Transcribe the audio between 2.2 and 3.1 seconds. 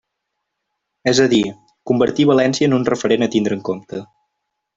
València en un